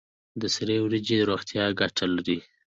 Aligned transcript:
د 0.41 0.43
سرې 0.55 0.77
وریجې 0.81 1.19
روغتیایی 1.29 1.77
ګټې 1.79 2.05
لري. 2.15 2.37